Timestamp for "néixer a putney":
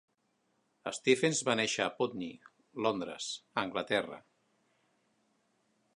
1.59-2.33